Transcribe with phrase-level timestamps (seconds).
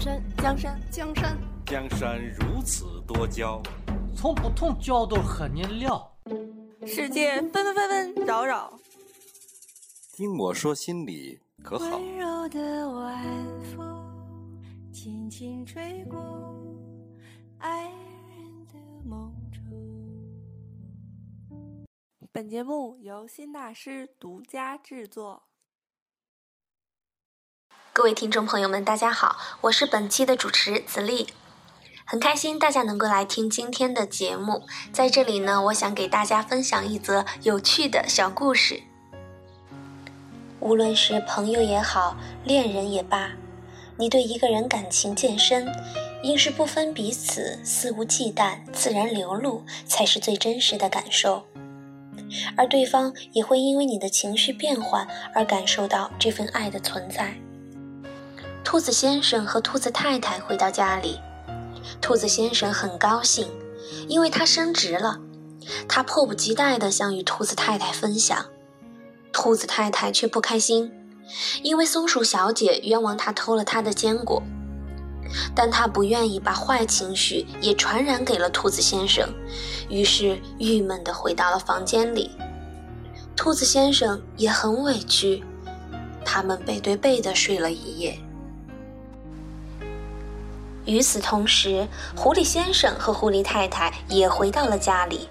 [0.00, 3.62] 山，江山，江山，江山如此多娇，
[4.16, 6.10] 从不同角度和您聊。
[6.86, 8.72] 世界纷纷纷纷扰扰，
[10.14, 11.98] 听我说心里可好？
[11.98, 13.22] 温柔的晚
[13.76, 14.58] 风
[14.90, 16.18] 轻轻吹过
[17.58, 19.60] 爱人的梦中。
[22.32, 25.49] 本节目由新大师独家制作。
[28.00, 31.26] 各位听众朋友们，大家好，我是本期的主持子丽，
[32.06, 34.62] 很开心大家能够来听今天的节目。
[34.90, 38.80] 在这里呢，我想给大家分享一则有趣的小故事。
[40.60, 43.32] 无论是朋友也好，恋人也罢，
[43.98, 45.70] 你对一个人感情渐深，
[46.22, 51.44] 应是不分彼此，肆无忌惮，自然流露，才是最真实的感受。
[52.56, 57.34] 而对方也会因为你的情绪变换而感受到这份爱的存在。
[58.62, 61.18] 兔子先生和兔子太太回到家里，
[62.00, 63.48] 兔子先生很高兴，
[64.06, 65.18] 因为他升职了。
[65.88, 68.46] 他迫不及待地想与兔子太太分享，
[69.32, 70.92] 兔子太太却不开心，
[71.62, 74.42] 因为松鼠小姐冤枉他偷了她的坚果。
[75.54, 79.28] 但他不愿意把坏情绪也传染给了兔子先生，
[79.88, 82.32] 于是郁闷地回到了房间里。
[83.36, 85.44] 兔子先生也很委屈，
[86.24, 88.18] 他们背对背地睡了一夜。
[90.86, 91.86] 与此同时，
[92.16, 95.28] 狐狸先生和狐狸太太也回到了家里。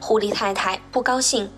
[0.00, 1.50] 狐狸太太不高兴，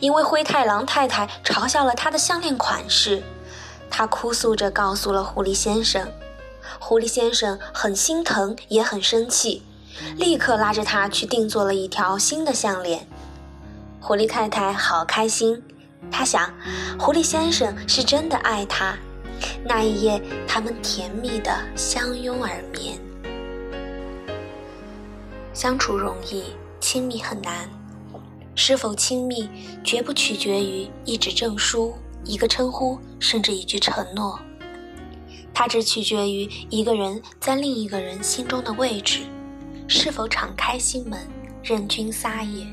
[0.00, 3.22] 因为灰太狼太太嘲笑了她的项链款式。
[3.90, 6.08] 她哭诉着告诉了狐狸先生。
[6.78, 9.62] 狐狸先生很心疼，也很生气，
[10.16, 13.08] 立刻拉着他去定做了一条新的项链。
[14.00, 15.62] 狐狸太太好开心，
[16.10, 16.52] 她想，
[16.98, 18.96] 狐狸先生是真的爱她。
[19.64, 22.98] 那一夜，他们甜蜜的相拥而眠。
[25.52, 26.44] 相处容易，
[26.80, 27.68] 亲密很难。
[28.54, 29.48] 是否亲密，
[29.82, 34.38] 绝不取决于一纸证书、一个称呼，甚至一句承诺。
[35.52, 39.20] 它只取决于一个人在另一个人心中的位置，
[39.88, 41.20] 是否敞开心门，
[41.62, 42.66] 任君撒野，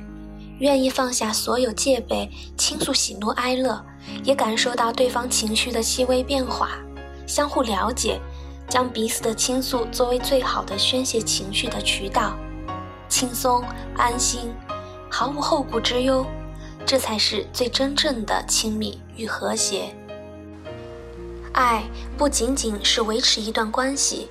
[0.60, 3.84] 愿意放下所有戒备，倾诉喜怒哀乐。
[4.28, 6.72] 也感受到对方情绪的细微变化，
[7.26, 8.20] 相互了解，
[8.68, 12.36] 将彼此的倾诉作为最好的宣泄情绪的渠道，
[13.08, 13.64] 轻松
[13.96, 14.54] 安心，
[15.10, 16.26] 毫无后顾之忧，
[16.86, 19.96] 这才是最真正的亲密与和谐。
[21.54, 21.86] 爱
[22.18, 24.30] 不仅仅是维持一段关系，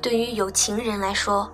[0.00, 1.52] 对于有情人来说，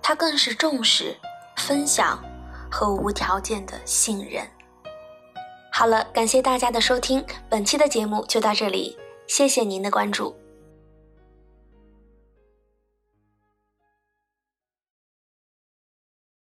[0.00, 1.16] 它更是重视、
[1.56, 2.22] 分享
[2.70, 4.46] 和无条件的信任。
[5.78, 10.34] 好了，感谢大家的收听，本期的节目就到这里，谢谢您的关注。